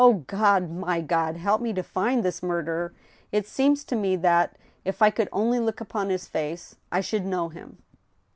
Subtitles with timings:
[0.03, 2.91] O God— my God, help me to find this murderer!
[3.31, 7.23] It seems to me that, if I could only look upon his face, I should
[7.23, 7.77] know him!"